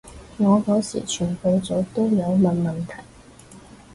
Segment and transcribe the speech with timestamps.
[0.39, 3.03] 我嗰時全部組都有問問題